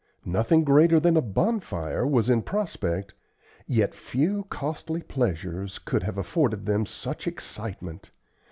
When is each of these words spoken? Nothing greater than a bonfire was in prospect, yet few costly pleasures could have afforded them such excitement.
Nothing 0.25 0.63
greater 0.63 0.99
than 0.99 1.15
a 1.15 1.21
bonfire 1.21 2.07
was 2.07 2.27
in 2.27 2.41
prospect, 2.41 3.13
yet 3.67 3.93
few 3.93 4.45
costly 4.49 5.03
pleasures 5.03 5.77
could 5.77 6.01
have 6.01 6.17
afforded 6.17 6.65
them 6.65 6.87
such 6.87 7.27
excitement. 7.27 8.09